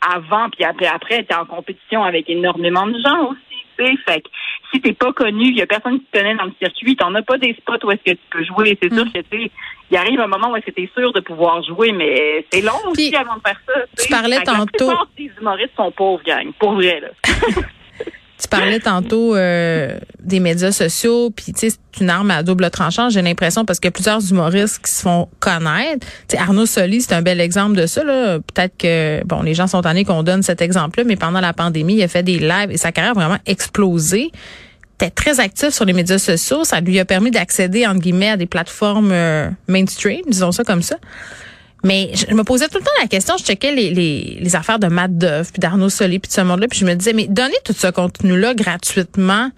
avant, 0.00 0.50
puis 0.50 0.64
après, 0.64 0.86
après 0.86 1.22
t'es 1.24 1.34
en 1.34 1.46
compétition 1.46 2.04
avec 2.04 2.28
énormément 2.28 2.86
de 2.86 2.98
gens 3.04 3.28
aussi, 3.30 3.38
tu 3.78 3.86
sais. 3.86 3.92
Fait 4.06 4.20
que 4.20 4.28
si 4.72 4.80
t'es 4.80 4.92
pas 4.92 5.12
connu, 5.12 5.46
il 5.48 5.56
y 5.56 5.62
a 5.62 5.66
personne 5.66 5.98
qui 6.00 6.06
te 6.06 6.18
connaît 6.18 6.34
dans 6.34 6.44
le 6.44 6.52
circuit, 6.60 6.96
t'en 6.96 7.14
as 7.14 7.22
pas 7.22 7.38
des 7.38 7.54
spots 7.54 7.84
où 7.86 7.90
est-ce 7.90 8.02
que 8.12 8.16
tu 8.16 8.24
peux 8.30 8.44
jouer. 8.44 8.78
C'est 8.82 8.92
sûr 8.92 9.04
que, 9.04 9.18
tu 9.20 9.44
sais, 9.44 9.50
il 9.90 9.96
arrive 9.96 10.20
un 10.20 10.26
moment 10.26 10.50
où 10.50 10.56
est-ce 10.56 10.66
que 10.66 10.70
t'es 10.70 10.90
sûr 10.96 11.12
de 11.12 11.20
pouvoir 11.20 11.62
jouer, 11.62 11.92
mais 11.92 12.44
c'est 12.50 12.60
long 12.62 12.72
aussi 12.88 13.10
Puis, 13.10 13.16
avant 13.16 13.36
de 13.36 13.40
faire 13.46 13.60
ça. 13.66 13.74
tu 14.02 14.08
parlais 14.10 14.42
tantôt- 14.42 14.56
La 14.56 14.66
plupart 14.66 15.08
des 15.16 15.30
humoristes 15.40 15.72
sont 15.76 15.90
pauvres, 15.92 16.22
gang. 16.24 16.52
Pour 16.58 16.74
vrai, 16.74 17.00
là. 17.00 17.08
Tu 18.40 18.48
parlais 18.48 18.80
tantôt 18.80 19.36
euh, 19.36 19.96
des 20.20 20.40
médias 20.40 20.72
sociaux, 20.72 21.30
puis 21.30 21.52
c'est 21.54 21.72
une 22.00 22.10
arme 22.10 22.32
à 22.32 22.42
double 22.42 22.68
tranchant, 22.70 23.08
j'ai 23.08 23.22
l'impression, 23.22 23.64
parce 23.64 23.78
qu'il 23.78 23.86
y 23.86 23.88
a 23.88 23.92
plusieurs 23.92 24.28
humoristes 24.28 24.84
qui 24.84 24.90
se 24.90 25.02
font 25.02 25.28
connaître. 25.38 26.04
Tu 26.28 26.36
Arnaud 26.36 26.66
Soli, 26.66 27.00
c'est 27.00 27.14
un 27.14 27.22
bel 27.22 27.40
exemple 27.40 27.76
de 27.76 27.86
ça. 27.86 28.02
là. 28.02 28.38
Peut-être 28.40 28.76
que 28.76 29.24
bon, 29.24 29.42
les 29.42 29.54
gens 29.54 29.68
sont 29.68 29.82
tannés 29.82 30.04
qu'on 30.04 30.24
donne 30.24 30.42
cet 30.42 30.60
exemple-là, 30.62 31.04
mais 31.04 31.16
pendant 31.16 31.40
la 31.40 31.52
pandémie, 31.52 31.94
il 31.94 32.02
a 32.02 32.08
fait 32.08 32.24
des 32.24 32.38
lives 32.38 32.70
et 32.70 32.76
sa 32.76 32.90
carrière 32.90 33.12
a 33.12 33.14
vraiment 33.14 33.40
explosé. 33.46 34.32
était 34.96 35.10
très 35.10 35.38
actif 35.38 35.70
sur 35.70 35.84
les 35.84 35.92
médias 35.92 36.18
sociaux. 36.18 36.64
Ça 36.64 36.80
lui 36.80 36.98
a 36.98 37.04
permis 37.04 37.30
d'accéder, 37.30 37.86
entre 37.86 38.00
guillemets, 38.00 38.30
à 38.30 38.36
des 38.36 38.46
plateformes 38.46 39.12
euh, 39.12 39.48
mainstream, 39.68 40.22
disons 40.26 40.50
ça 40.50 40.64
comme 40.64 40.82
ça. 40.82 40.96
Mais 41.84 42.10
je 42.14 42.34
me 42.34 42.42
posais 42.42 42.68
tout 42.68 42.78
le 42.78 42.84
temps 42.84 42.90
la 43.00 43.06
question, 43.06 43.36
je 43.36 43.44
checkais 43.44 43.72
les, 43.72 43.90
les, 43.90 44.38
les 44.40 44.56
affaires 44.56 44.78
de 44.78 44.86
Matt 44.88 45.12
puis 45.52 45.60
d'Arnaud 45.60 45.90
Soli, 45.90 46.18
puis 46.18 46.28
de 46.28 46.34
ce 46.34 46.40
monde-là, 46.40 46.66
puis 46.66 46.78
je 46.78 46.86
me 46.86 46.94
disais, 46.94 47.12
mais 47.12 47.26
donner 47.26 47.56
tout 47.64 47.74
ce 47.74 47.88
contenu-là 47.88 48.54
gratuitement, 48.54 49.50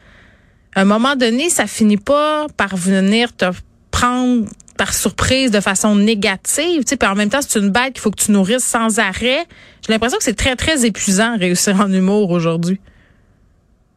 à 0.74 0.80
un 0.80 0.84
moment 0.84 1.16
donné, 1.16 1.48
ça 1.48 1.66
finit 1.66 1.96
pas 1.96 2.48
par 2.56 2.76
venir 2.76 3.34
te 3.34 3.46
prendre 3.90 4.44
par 4.76 4.92
surprise 4.92 5.50
de 5.50 5.60
façon 5.60 5.94
négative, 5.94 6.84
tu 6.84 6.90
sais, 6.90 6.96
puis 6.96 7.08
en 7.08 7.14
même 7.14 7.30
temps, 7.30 7.40
c'est 7.40 7.58
une 7.58 7.70
bête 7.70 7.94
qu'il 7.94 8.00
faut 8.00 8.10
que 8.10 8.22
tu 8.22 8.30
nourrisses 8.30 8.64
sans 8.64 8.98
arrêt. 8.98 9.46
J'ai 9.86 9.92
l'impression 9.92 10.18
que 10.18 10.24
c'est 10.24 10.36
très, 10.36 10.54
très 10.54 10.84
épuisant 10.84 11.38
réussir 11.38 11.80
en 11.80 11.90
humour 11.90 12.30
aujourd'hui. 12.30 12.78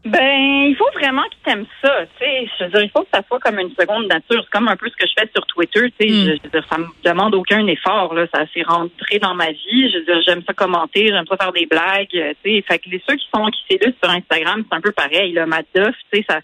Ben, 0.10 0.66
il 0.70 0.76
faut 0.76 0.90
vraiment 0.94 1.24
qu'ils 1.24 1.42
t'aiment 1.44 1.66
ça, 1.84 2.06
tu 2.18 2.26
sais. 2.26 2.50
Je 2.58 2.64
veux 2.64 2.72
dire, 2.72 2.82
il 2.82 2.90
faut 2.90 3.02
que 3.02 3.10
ça 3.14 3.22
soit 3.28 3.40
comme 3.40 3.60
une 3.60 3.70
seconde 3.70 4.08
nature. 4.08 4.42
C'est 4.44 4.50
comme 4.50 4.68
un 4.68 4.76
peu 4.76 4.90
ce 4.90 4.96
que 4.96 5.08
je 5.08 5.14
fais 5.18 5.30
sur 5.36 5.46
Twitter, 5.46 5.92
tu 6.00 6.08
sais. 6.08 6.12
Mm. 6.12 6.26
Je, 6.26 6.36
je 6.38 6.44
veux 6.44 6.50
dire, 6.50 6.66
ça 6.70 6.78
me 6.78 6.88
demande 7.04 7.36
aucun 7.36 7.66
effort, 7.68 8.14
là. 8.16 8.26
Ça 8.34 8.46
s'est 8.54 8.64
rentré 8.64 9.20
dans 9.20 9.36
ma 9.36 9.52
vie. 9.52 9.92
Je 9.92 10.00
veux 10.00 10.06
dire, 10.06 10.22
j'aime 10.26 10.42
ça 10.48 10.54
commenter, 10.54 11.08
j'aime 11.08 11.28
ça 11.28 11.38
faire 11.38 11.54
des 11.54 11.68
blagues, 11.68 12.16
euh, 12.16 12.34
tu 12.44 12.56
sais. 12.56 12.64
Fait 12.68 12.80
que 12.80 12.90
les 12.90 13.02
ceux 13.08 13.16
qui 13.16 13.28
sont 13.34 13.46
qui 13.48 13.62
s'illustrent 13.70 14.00
sur 14.04 14.12
Instagram, 14.12 14.64
c'est 14.68 14.76
un 14.76 14.82
peu 14.82 14.92
pareil, 14.92 15.34
là. 15.34 15.46
Duff, 15.76 15.96
tu 16.12 16.20
sais, 16.20 16.26
ça, 16.28 16.40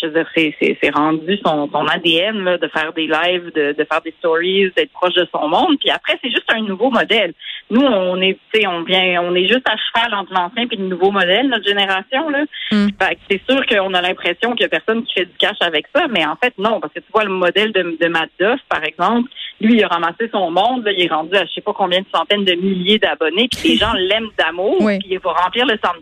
je 0.00 0.06
veux 0.06 0.12
dire, 0.12 0.28
c'est, 0.34 0.54
c'est, 0.60 0.78
c'est 0.80 0.94
rendu 0.94 1.38
son, 1.44 1.68
son 1.70 1.86
ADN, 1.86 2.44
là, 2.44 2.58
de 2.58 2.68
faire 2.68 2.92
des 2.92 3.06
lives, 3.06 3.50
de, 3.54 3.72
de 3.72 3.86
faire 3.90 4.00
des 4.02 4.14
stories, 4.18 4.70
d'être 4.76 4.92
proche 4.92 5.14
de 5.14 5.26
son 5.32 5.48
monde. 5.48 5.76
Puis 5.80 5.90
après, 5.90 6.18
c'est 6.22 6.30
juste 6.30 6.50
un 6.52 6.60
nouveau 6.60 6.90
modèle. 6.90 7.34
Nous, 7.70 7.82
on 7.82 8.20
est, 8.22 8.38
tu 8.52 8.60
sais, 8.60 8.66
on 8.66 8.82
vient, 8.82 9.22
on 9.22 9.34
est 9.34 9.46
juste 9.46 9.66
à 9.68 9.76
cheval 9.76 10.14
entre 10.14 10.32
l'ancien 10.32 10.66
et 10.70 10.76
le 10.76 10.88
nouveau 10.88 11.10
modèle, 11.10 11.48
notre 11.48 11.66
génération, 11.68 12.28
là. 12.30 12.44
Mm. 12.72 12.88
Fait 13.00 13.14
que 13.16 13.20
c'est 13.30 13.42
sûr 13.48 13.66
qu'on 13.66 13.92
a 13.94 14.00
l'impression 14.00 14.52
qu'il 14.52 14.62
y 14.62 14.64
a 14.64 14.68
personne 14.68 15.04
qui 15.04 15.12
fait 15.14 15.26
du 15.26 15.36
cash 15.38 15.56
avec 15.60 15.86
ça, 15.94 16.06
mais 16.08 16.24
en 16.24 16.36
fait, 16.42 16.54
non, 16.58 16.80
parce 16.80 16.92
que 16.94 17.00
tu 17.00 17.06
vois 17.12 17.24
le 17.24 17.30
modèle 17.30 17.72
de, 17.72 17.96
de 18.00 18.08
Matt 18.08 18.30
Duff, 18.40 18.60
par 18.68 18.82
exemple, 18.84 19.28
lui, 19.60 19.74
il 19.76 19.84
a 19.84 19.88
ramassé 19.88 20.28
son 20.32 20.50
monde, 20.50 20.84
là, 20.84 20.92
il 20.92 21.04
est 21.04 21.08
rendu 21.12 21.34
à 21.36 21.44
je 21.44 21.52
sais 21.52 21.60
pas 21.60 21.72
combien 21.76 22.00
de 22.00 22.06
centaines 22.14 22.44
de 22.44 22.52
milliers 22.54 22.98
d'abonnés, 22.98 23.48
puis 23.50 23.70
les 23.70 23.76
gens 23.76 23.92
l'aiment 23.96 24.30
d'amour, 24.38 24.76
Oui. 24.80 24.98
puis 25.00 25.08
il 25.12 25.18
va 25.18 25.32
remplir 25.32 25.66
le 25.66 25.76
centre. 25.84 25.98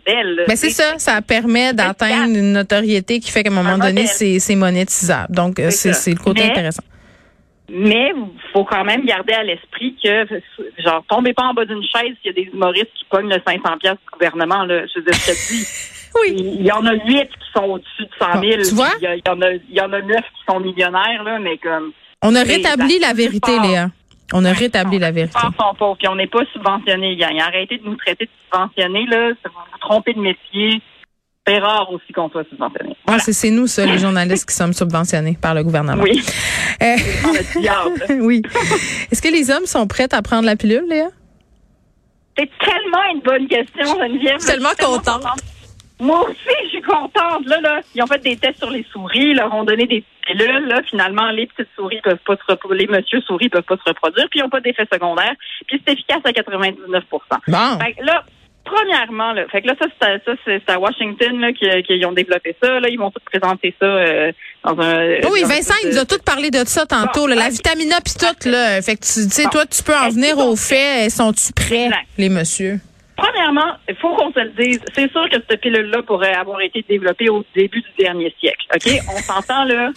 Mais 0.47 0.55
c'est 0.55 0.69
ça, 0.69 0.97
ça 0.97 1.21
permet 1.21 1.73
d'atteindre 1.73 2.35
une 2.37 2.53
notoriété 2.53 3.19
qui 3.19 3.31
fait 3.31 3.43
qu'à 3.43 3.49
un 3.49 3.53
moment 3.53 3.71
Un 3.71 3.77
donné, 3.79 4.05
c'est 4.05 4.39
c'est 4.39 4.55
monétisable. 4.55 5.33
Donc, 5.35 5.59
euh, 5.59 5.69
C'est 5.69 6.11
le 6.11 6.17
côté 6.23 6.43
Mais- 6.43 6.51
intéressant. 6.51 6.83
Mais 7.69 8.13
faut 8.53 8.63
quand 8.63 8.85
même 8.85 9.03
garder 9.05 9.33
à 9.33 9.43
l'esprit 9.43 9.95
que, 10.01 10.25
genre, 10.79 11.03
tombez 11.09 11.33
pas 11.33 11.43
en 11.43 11.53
bas 11.53 11.65
d'une 11.65 11.83
chaise 11.83 12.15
s'il 12.21 12.27
y 12.27 12.29
a 12.29 12.33
des 12.33 12.49
humoristes 12.53 12.91
qui 12.97 13.05
pognent 13.09 13.29
le 13.29 13.41
500 13.45 13.77
pièces 13.79 13.93
du 13.93 14.09
gouvernement, 14.13 14.63
là. 14.63 14.85
Je 14.87 14.99
veux 14.99 15.05
dire. 15.05 15.13
Oui. 16.21 16.33
Il 16.59 16.65
y 16.65 16.71
en 16.71 16.83
a 16.85 16.93
huit 16.93 17.27
qui 17.29 17.51
sont 17.53 17.65
au-dessus 17.65 18.03
de 18.03 18.09
100 18.17 18.39
000. 18.41 18.41
Bon, 18.41 18.63
tu 18.69 18.75
vois? 18.75 18.89
Il 18.99 19.03
y, 19.03 19.07
a- 19.07 19.15
il 19.17 19.21
y 19.23 19.29
en 19.29 19.41
a, 19.41 19.51
il 19.51 19.61
y 19.75 19.81
en 19.81 19.91
a 19.93 20.01
neuf 20.01 20.23
qui 20.33 20.43
sont 20.49 20.59
millionnaires, 20.59 21.21
là, 21.23 21.37
mais 21.37 21.57
comme. 21.57 21.91
On 22.23 22.33
a 22.33 22.41
rétabli 22.43 22.97
la 22.99 23.09
la 23.09 23.13
vérité, 23.13 23.51
Léa. 23.61 23.87
On 24.33 24.43
a 24.45 24.51
rétabli 24.53 24.97
la 24.99 25.11
vérité. 25.11 25.37
Les 25.43 25.57
sont 25.63 25.75
pauvres, 25.75 25.97
puis 25.97 26.07
on 26.07 26.15
n'est 26.15 26.27
pas 26.27 26.43
subventionnés, 26.53 27.17
gang. 27.17 27.37
Arrêtez 27.39 27.77
de 27.77 27.83
nous 27.83 27.95
traiter 27.97 28.25
de 28.25 28.29
subventionnés, 28.45 29.05
là. 29.07 29.29
Vous 29.29 29.51
vous 29.51 29.77
trompez 29.79 30.13
de 30.13 30.19
métier. 30.21 30.81
C'est 31.47 31.59
rare 31.59 31.89
aussi 31.91 32.11
qu'on 32.11 32.29
soit 32.29 32.43
subventionné. 32.49 32.95
Ah, 33.07 33.19
c'est 33.19 33.49
nous, 33.51 33.67
ça, 33.67 33.85
les 33.85 33.97
journalistes 33.99 34.49
qui 34.49 34.55
sommes 34.55 34.73
subventionnés 34.73 35.37
par 35.41 35.53
le 35.53 35.63
gouvernement. 35.63 36.03
Oui. 36.03 36.21
Euh, 36.79 36.95
oui. 38.21 38.43
Est-ce 39.11 39.19
que 39.19 39.29
les 39.29 39.49
hommes 39.49 39.65
sont 39.65 39.87
prêts 39.87 40.13
à 40.13 40.21
prendre 40.21 40.45
la 40.45 40.55
pilule, 40.55 40.85
Léa? 40.87 41.07
C'est 42.37 42.49
tellement 42.59 43.03
une 43.15 43.21
bonne 43.21 43.47
question, 43.47 43.99
Geneviève. 43.99 44.35
Je 44.35 44.45
suis 44.45 44.51
tellement 44.51 44.75
contente. 44.79 45.23
Moi 45.99 46.29
aussi, 46.29 46.55
je 46.65 46.69
suis 46.69 46.81
contente. 46.81 47.45
Là, 47.47 47.59
là, 47.61 47.81
ils 47.95 48.03
ont 48.03 48.07
fait 48.07 48.21
des 48.21 48.37
tests 48.37 48.59
sur 48.59 48.69
les 48.69 48.85
souris, 48.91 49.31
ils 49.31 49.35
leur 49.35 49.51
ont 49.55 49.63
donné 49.63 49.87
des 49.87 50.03
pilules. 50.27 50.67
Là, 50.67 50.81
finalement, 50.87 51.31
les 51.31 51.47
petites 51.47 51.69
souris 51.75 51.99
peuvent 52.03 52.19
pas 52.25 52.35
se 52.35 52.51
reproduire, 52.51 52.91
les 52.91 52.97
monsieur 52.97 53.21
souris 53.21 53.49
peuvent 53.49 53.63
pas 53.63 53.77
se 53.77 53.89
reproduire, 53.89 54.27
puis 54.29 54.39
ils 54.39 54.43
n'ont 54.43 54.49
pas 54.49 54.61
d'effet 54.61 54.87
secondaire. 54.91 55.33
Puis 55.65 55.81
c'est 55.83 55.93
efficace 55.93 56.21
à 56.23 56.31
99 56.31 57.03
Bon. 57.09 57.79
Fait 57.79 57.93
que 57.93 58.05
là, 58.05 58.23
premièrement, 58.67 59.31
là, 59.33 59.45
fait 59.51 59.61
que 59.61 59.67
là, 59.67 59.73
ça, 59.79 59.87
c'est 59.99 60.07
à, 60.07 60.19
ça, 60.19 60.31
c'est 60.45 60.69
à 60.69 60.79
Washington 60.79 61.39
là, 61.39 61.51
qu'ils 61.53 62.05
ont 62.05 62.11
développé 62.11 62.55
ça. 62.61 62.79
Là, 62.79 62.89
ils 62.89 62.99
vont 62.99 63.11
tout 63.11 63.21
présenter 63.25 63.73
ça 63.79 63.85
euh, 63.85 64.31
dans 64.63 64.79
un. 64.79 65.15
Oui, 65.31 65.41
dans 65.41 65.47
Vincent, 65.47 65.73
il 65.83 65.89
nous 65.89 65.97
a 65.97 66.05
tout 66.05 66.19
parlé 66.25 66.51
de 66.51 66.63
ça 66.65 66.85
tantôt, 66.85 67.21
Bon, 67.21 67.27
là, 67.27 67.35
la 67.35 67.49
vitamina 67.49 67.95
puis 68.03 68.13
tout, 68.19 68.49
là. 68.49 68.81
Fait 68.81 68.95
que 68.95 69.01
tu 69.01 69.07
sais, 69.29 69.43
Bon. 69.45 69.49
toi, 69.49 69.65
tu 69.65 69.81
peux 69.83 69.95
en 69.95 70.09
venir 70.09 70.35
sont 70.37 70.55
faits. 70.55 71.09
Sont-tu 71.11 71.53
prêts, 71.53 71.85
Exact. 71.85 72.05
les 72.17 72.29
messieurs? 72.29 72.79
Premièrement, 73.15 73.73
il 73.89 73.95
faut 73.95 74.13
qu'on 74.15 74.31
se 74.31 74.39
le 74.39 74.51
dise. 74.51 74.79
C'est 74.93 75.11
sûr 75.11 75.27
que 75.29 75.37
cette 75.49 75.61
pilule-là 75.61 76.03
pourrait 76.03 76.35
avoir 76.35 76.61
été 76.61 76.85
développée 76.87 77.29
au 77.29 77.43
début 77.55 77.81
du 77.81 77.89
dernier 77.97 78.33
siècle. 78.39 78.67
OK? 78.75 78.87
On 79.09 79.17
s'entend 79.17 79.63
là. 79.63 79.89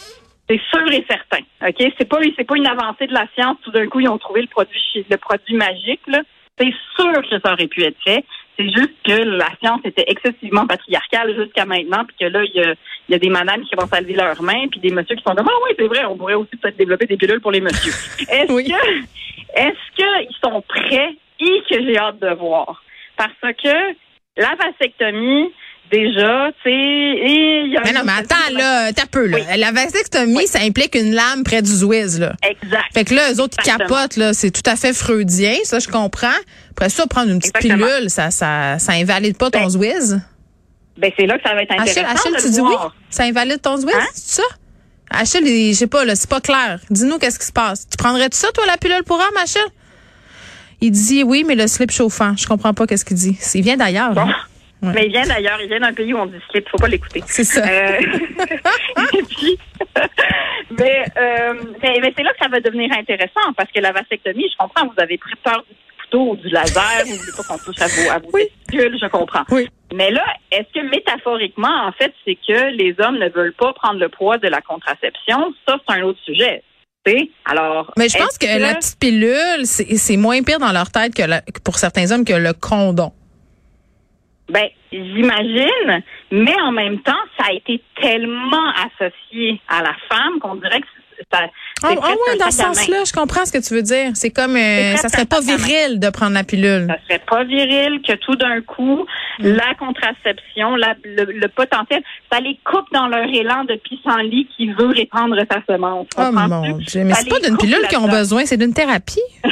C'est 0.49 0.61
sûr 0.71 0.91
et 0.91 1.05
certain. 1.09 1.45
OK? 1.69 1.93
C'est 1.99 2.09
pas, 2.09 2.19
c'est 2.37 2.45
pas 2.45 2.57
une 2.57 2.67
avancée 2.67 3.07
de 3.07 3.13
la 3.13 3.27
science. 3.35 3.59
Tout 3.63 3.71
d'un 3.73 3.87
coup, 3.89 4.01
ils 4.01 4.09
ont 4.09 4.17
trouvé 4.19 4.41
le 4.41 4.49
produit, 4.49 4.81
le 5.09 5.17
produit 5.19 5.55
magique, 5.55 6.01
là. 6.07 6.21
C'est 6.59 6.73
sûr 6.97 7.13
que 7.23 7.39
ça 7.43 7.53
aurait 7.53 7.69
pu 7.69 7.83
être 7.85 7.97
fait. 8.05 8.25
C'est 8.61 8.69
juste 8.69 8.93
que 9.07 9.13
la 9.13 9.49
science 9.59 9.81
était 9.85 10.05
excessivement 10.07 10.67
patriarcale 10.67 11.35
jusqu'à 11.35 11.65
maintenant, 11.65 12.05
puis 12.05 12.17
que 12.21 12.27
là, 12.27 12.43
il 12.45 12.55
y 12.55 12.61
a, 12.63 12.75
il 13.09 13.13
y 13.13 13.15
a 13.15 13.19
des 13.19 13.31
madames 13.31 13.63
qui 13.65 13.75
vont 13.75 13.89
à 13.91 14.01
lever 14.03 14.13
leurs 14.13 14.43
mains, 14.43 14.69
puis 14.71 14.81
des 14.81 14.91
messieurs 14.91 15.17
qui 15.17 15.23
sont 15.23 15.35
comme 15.35 15.49
Ah 15.49 15.59
oui, 15.65 15.75
c'est 15.79 15.87
vrai, 15.87 16.05
on 16.05 16.17
pourrait 16.19 16.35
aussi 16.35 16.55
peut-être 16.57 16.77
développer 16.77 17.07
des 17.07 17.17
pilules 17.17 17.41
pour 17.41 17.53
les 17.53 17.63
messieurs. 17.63 17.93
Est-ce 18.31 18.53
Oui. 18.53 18.65
que 18.69 19.57
est-ce 19.59 19.97
qu'ils 19.97 20.37
sont 20.45 20.63
prêts? 20.69 21.17
Et 21.41 21.63
que 21.71 21.83
j'ai 21.83 21.97
hâte 21.97 22.21
de 22.21 22.35
voir? 22.35 22.83
Parce 23.17 23.33
que 23.41 23.97
la 24.37 24.55
vasectomie, 24.57 25.51
déjà, 25.91 26.51
tu 26.63 26.71
sais, 26.71 27.81
Mais 27.85 27.93
non, 27.93 28.01
mais 28.05 28.13
attends, 28.19 28.53
là, 28.57 28.93
t'as 28.93 29.07
peu, 29.07 29.27
là. 29.27 29.39
Oui. 29.39 29.59
La 29.59 29.73
vasectomie, 29.73 30.37
Oui. 30.37 30.47
ça 30.47 30.61
implique 30.61 30.95
une 30.95 31.13
lame 31.13 31.43
près 31.45 31.63
du 31.63 31.71
Zouiz, 31.71 32.19
là. 32.21 32.35
Exact. 32.43 32.85
Fait 32.95 33.05
que 33.05 33.15
là, 33.15 33.33
eux 33.33 33.41
autres, 33.41 33.57
ils 33.61 33.65
capotent, 33.65 34.17
là. 34.17 34.33
C'est 34.35 34.51
tout 34.51 34.69
à 34.69 34.77
fait 34.77 34.93
freudien, 34.93 35.55
ça, 35.65 35.79
je 35.79 35.89
comprends. 35.89 36.29
Après 36.73 36.89
ça, 36.89 37.07
prendre 37.07 37.31
une 37.31 37.39
petite 37.39 37.57
Exactement. 37.57 37.87
pilule, 37.87 38.11
ça, 38.11 38.31
ça, 38.31 38.79
ça 38.79 38.93
invalide 38.93 39.37
pas 39.37 39.51
ton 39.51 39.61
Ben, 39.61 39.71
Zouiz. 39.71 40.21
Ben, 40.99 41.11
c'est 41.19 41.27
là 41.27 41.39
que 41.39 41.49
ça 41.49 41.55
va 41.55 41.63
être 41.63 41.73
intéressant 41.73 42.29
Achille, 42.31 42.37
tu 42.43 42.51
dis 42.51 42.61
oui? 42.61 42.75
Ça 43.11 43.25
invalide 43.25 43.61
ton 43.61 43.77
Zouiz, 43.77 43.95
Hein? 43.95 44.07
c'est 44.15 44.37
ça? 44.37 44.43
Achille, 45.11 45.47
il- 45.47 45.73
je 45.75 45.79
sais 45.79 45.87
pas, 45.87 46.05
là, 46.05 46.15
c'est 46.15 46.29
pas 46.31 46.41
clair. 46.41 46.79
Dis-nous 46.91 47.19
qu'est-ce 47.19 47.39
qui 47.39 47.47
se 47.47 47.53
passe. 47.53 47.87
Tu 47.89 47.97
prendrais-tu 47.97 48.37
ça, 48.39 48.49
toi, 48.55 48.65
la 48.67 48.77
pilule 48.77 49.03
pour 49.05 49.17
homme, 49.17 49.37
Achille? 49.43 49.61
Il 50.83 50.93
dit 50.93 51.23
oui, 51.25 51.45
mais 51.47 51.55
le 51.57 51.67
slip 51.67 51.91
chauffant. 51.91 52.35
Je 52.37 52.47
comprends 52.47 52.73
pas 52.75 52.87
qu'est-ce 52.87 53.05
qu'il 53.05 53.17
dit. 53.17 53.37
Il 53.55 53.63
vient 53.63 53.77
d'ailleurs. 53.77 54.13
Bon. 54.15 54.23
hein? 54.23 54.35
Ouais. 54.83 54.93
Mais 54.95 55.07
il 55.07 55.13
vient 55.13 55.27
d'ailleurs, 55.27 55.59
il 55.61 55.69
vient 55.69 55.81
d'un 55.81 55.93
pays 55.93 56.13
où 56.15 56.19
on 56.19 56.27
dit 56.27 56.39
slip, 56.51 56.69
faut 56.69 56.79
pas 56.79 56.89
l'écouter. 56.89 57.23
C'est 57.27 57.45
ça. 57.45 57.63
Euh, 57.67 57.99
et 59.19 59.23
puis, 59.25 59.59
mais, 60.79 61.05
euh, 61.19 61.55
mais, 61.83 61.99
mais 62.01 62.13
c'est 62.17 62.23
là 62.23 62.33
que 62.33 62.39
ça 62.43 62.49
va 62.49 62.61
devenir 62.61 62.91
intéressant 62.97 63.53
parce 63.57 63.71
que 63.73 63.81
la 63.81 63.93
vasectomie, 63.93 64.49
je 64.51 64.57
comprends, 64.59 64.87
vous 64.87 65.03
avez 65.03 65.19
pris 65.19 65.35
peur 65.43 65.63
du 65.69 65.77
couteau 66.03 66.31
ou 66.33 66.37
du 66.37 66.49
laser, 66.49 67.05
vous 67.07 67.15
voulez 67.17 67.33
pas 67.37 67.43
qu'on 67.43 67.59
touche 67.59 67.81
à 67.81 67.87
vos, 67.89 68.11
à 68.11 68.19
vos 68.19 68.31
Oui. 68.33 68.43
testicules, 68.67 68.99
je 69.01 69.07
comprends. 69.09 69.45
Oui. 69.51 69.69
Mais 69.93 70.11
là, 70.11 70.25
est-ce 70.53 70.81
que 70.81 70.87
métaphoriquement, 70.89 71.87
en 71.87 71.93
fait, 71.93 72.13
c'est 72.25 72.37
que 72.37 72.71
les 72.77 72.95
hommes 73.01 73.19
ne 73.19 73.29
veulent 73.29 73.55
pas 73.59 73.73
prendre 73.75 73.99
le 74.01 74.09
poids 74.09 74.39
de 74.39 74.49
la 74.49 74.61
contraception? 74.61 75.53
Ça, 75.69 75.77
c'est 75.87 75.95
un 75.97 76.03
autre 76.03 76.21
sujet. 76.25 76.63
Alors, 77.47 77.93
Mais 77.97 78.09
je 78.09 78.17
pense 78.19 78.29
est-ce 78.29 78.39
que, 78.39 78.61
la 78.61 78.75
petite 78.75 78.99
pilule, 79.01 79.65
c'est 79.65 79.97
c'est 79.97 80.17
moins 80.17 80.43
pire 80.43 80.59
dans 80.61 80.71
leur 80.71 80.91
tête 80.91 81.13
que 81.15 81.23
la- 81.23 81.41
que 81.41 81.59
pour 81.65 81.77
certains 81.77 82.13
hommes 82.13 82.25
que 82.25 82.35
le 82.35 82.53
condom. 82.53 83.13
Ben, 84.51 84.69
j'imagine, 84.93 86.03
mais 86.31 86.55
en 86.63 86.73
même 86.73 87.01
temps, 87.01 87.13
ça 87.39 87.47
a 87.51 87.53
été 87.53 87.83
tellement 88.01 88.71
associé 88.87 89.61
à 89.69 89.83
la 89.83 89.95
femme 90.09 90.39
qu'on 90.41 90.57
dirait 90.57 90.81
que 90.81 90.87
ça. 91.33 91.39
Ah 91.83 91.89
ah 92.03 92.09
ouais, 92.11 92.39
dans 92.39 92.51
ce 92.51 92.59
sens-là, 92.63 93.05
je 93.07 93.13
comprends 93.13 93.45
ce 93.45 93.53
que 93.53 93.59
tu 93.67 93.75
veux 93.75 93.83
dire. 93.83 94.11
C'est 94.15 94.31
comme, 94.31 94.57
euh, 94.57 94.97
ça 94.97 95.09
serait 95.11 95.27
pas 95.27 95.41
viril 95.41 96.01
de 96.01 96.09
prendre 96.09 96.33
la 96.33 96.45
pilule. 96.45 96.87
Ça 96.89 96.97
serait 97.07 97.23
pas 97.27 97.45
viril 97.45 98.01
que 98.07 98.15
tout 98.15 98.37
d'un 98.37 98.61
coup, 98.63 99.05
Mm. 99.39 99.47
la 99.55 99.75
contraception, 99.79 100.77
la- 100.77 100.95
le, 101.05 101.25
le 101.25 101.49
potentiel, 101.49 102.03
ça 102.33 102.41
les 102.41 102.59
coupe 102.65 102.87
dans 102.93 103.07
leur 103.07 103.25
élan 103.25 103.65
de 103.65 103.75
pissenlit 103.77 104.49
qui 104.57 104.69
veut 104.73 104.89
répandre 104.89 105.37
sa 105.51 105.63
semence. 105.73 106.07
Oh 106.19 106.31
mon 106.33 106.79
Dieu. 106.79 107.05
Mais 107.05 107.15
c'est 107.15 107.29
pas 107.29 107.39
d'une 107.41 107.57
pilule 107.59 107.87
qu'ils 107.89 107.99
ont 107.99 108.09
besoin, 108.09 108.45
c'est 108.47 108.57
d'une 108.59 108.75
thérapie. 108.75 109.21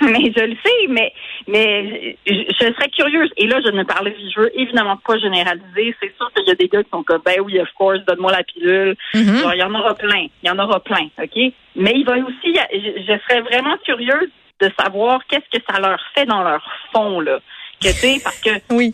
mais 0.00 0.32
je 0.36 0.44
le 0.44 0.56
sais, 0.64 0.86
mais 0.88 1.12
mais 1.46 2.16
je, 2.26 2.32
je 2.34 2.64
serais 2.72 2.88
curieuse. 2.96 3.30
Et 3.36 3.46
là, 3.46 3.60
je 3.64 3.70
ne 3.70 3.82
parle, 3.84 4.12
je 4.34 4.40
veux 4.40 4.58
évidemment 4.60 4.96
pas 4.96 5.18
généraliser. 5.18 5.94
C'est 6.00 6.14
sûr 6.16 6.30
qu'il 6.34 6.46
y 6.46 6.50
a 6.50 6.54
des 6.54 6.68
gars 6.68 6.82
qui 6.82 6.90
sont 6.90 7.02
comme, 7.02 7.22
ben 7.24 7.40
oui, 7.44 7.60
of 7.60 7.68
course, 7.76 7.98
donne-moi 8.06 8.32
la 8.32 8.42
pilule. 8.44 8.96
Mhm. 9.14 9.36
Genre, 9.38 9.54
il 9.54 9.60
y 9.60 9.62
en 9.62 9.74
aura 9.74 9.94
plein. 9.94 10.26
Il 10.42 10.48
y 10.48 10.50
en 10.50 10.58
aura 10.58 10.80
plein, 10.80 11.08
OK? 11.22 11.36
Mais 11.76 11.92
il 11.96 12.04
va 12.04 12.14
aussi, 12.18 12.54
je, 12.72 13.02
je 13.02 13.18
serais 13.28 13.40
vraiment 13.42 13.76
curieuse 13.84 14.28
de 14.60 14.70
savoir 14.78 15.20
qu'est-ce 15.28 15.58
que 15.58 15.62
ça 15.68 15.80
leur 15.80 15.98
fait 16.14 16.26
dans 16.26 16.42
leur 16.42 16.62
fond, 16.92 17.20
là. 17.20 17.40
Que, 17.82 17.88
tu 17.88 17.94
sais, 17.94 18.20
parce 18.22 18.40
que, 18.40 18.50
Oui. 18.74 18.92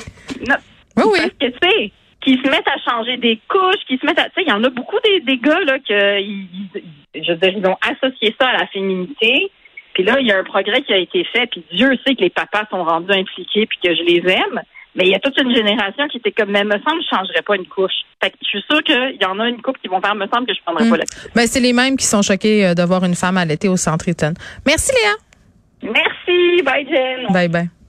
non, 0.49 0.57
Oui, 0.97 1.05
oui. 1.13 1.19
parce 1.19 1.31
que, 1.53 1.59
tu 1.59 1.69
sais, 1.71 1.93
qui 2.23 2.33
se 2.43 2.51
mettent 2.51 2.69
à 2.69 2.79
changer 2.91 3.17
des 3.19 3.39
couches, 3.49 3.85
qui 3.87 3.97
se 3.99 4.05
mettent 4.07 4.19
à, 4.19 4.25
tu 4.25 4.33
sais, 4.37 4.43
il 4.43 4.49
y 4.49 4.53
en 4.53 4.65
a 4.65 4.69
beaucoup 4.71 4.97
des, 5.05 5.21
des 5.21 5.37
gars, 5.39 5.61
là, 5.61 5.79
que, 5.79 6.21
ils, 6.21 6.49
ils- 6.75 7.23
je 7.25 7.33
veux 7.33 7.39
dire, 7.39 7.55
ils 7.57 7.67
ont 7.67 7.77
associé 7.83 8.35
ça 8.41 8.49
à 8.49 8.59
la 8.59 8.67
féminité. 8.69 9.51
Puis 9.95 10.03
là, 10.05 10.17
il 10.21 10.27
y 10.27 10.33
a 10.33 10.39
un 10.39 10.45
progrès 10.45 10.83
qui 10.83 10.93
a 10.93 10.99
été 10.99 11.25
fait, 11.25 11.47
puis 11.47 11.65
Dieu 11.73 11.91
sait 12.07 12.15
que 12.15 12.21
les 12.21 12.31
papas 12.31 12.65
sont 12.71 12.83
rendus 12.85 13.13
impliqués, 13.13 13.67
puis 13.67 13.79
que 13.83 13.95
je 13.95 14.03
les 14.03 14.23
aime. 14.33 14.61
Mais 14.97 15.05
il 15.05 15.11
y 15.11 15.15
a 15.15 15.21
toute 15.21 15.41
une 15.41 15.55
génération 15.55 16.09
qui 16.09 16.17
était 16.19 16.33
comme, 16.33 16.51
mais 16.51 16.65
me 16.65 16.73
semble, 16.73 17.01
je 17.03 17.17
changerais 17.17 17.43
pas 17.47 17.55
une 17.55 17.67
couche. 17.67 17.93
Fait 18.23 18.31
que 18.31 18.37
je 18.43 18.49
suis 18.49 18.65
sûre 18.69 18.83
qu'il 18.83 19.19
y 19.21 19.25
en 19.25 19.39
a 19.39 19.49
une 19.49 19.63
couple 19.63 19.79
qui 19.81 19.89
vont 19.89 20.01
faire, 20.01 20.15
me 20.17 20.27
semble 20.27 20.47
que 20.47 20.55
je 20.55 20.61
prendrais 20.65 20.85
Mm. 20.85 20.91
pas 20.91 20.97
la 20.97 21.05
Ben, 21.35 21.47
c'est 21.47 21.61
les 21.61 21.73
mêmes 21.73 21.97
qui 21.97 22.07
sont 22.07 22.23
choqués 22.23 22.67
euh, 22.67 22.75
de 22.75 22.83
voir 22.83 23.05
une 23.05 23.15
femme 23.15 23.37
allaiter 23.37 23.69
au 23.69 23.77
centre 23.77 24.09
Eaton. 24.09 24.35
Merci, 24.67 24.93
Léa. 24.93 25.93
Merci, 25.93 26.63
bye 26.63 26.85
Jen. 26.87 27.33
Bye 27.33 27.49
bye. 27.49 27.80